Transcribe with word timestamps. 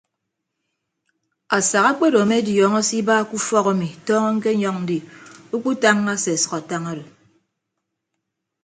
Asak 1.57 1.85
akpedo 1.91 2.17
ame 2.21 2.35
adiọñọ 2.41 2.79
se 2.87 2.95
iba 3.01 3.27
ke 3.27 3.33
ufọk 3.39 3.67
ami 3.73 3.87
tọñọ 4.05 4.29
ñkenyọñ 4.37 4.77
ndi 4.83 4.97
ukpu 5.55 5.69
tañña 5.81 6.13
se 6.23 6.31
asʌk 6.37 6.53
atañ 6.59 6.83
odo. 6.93 7.05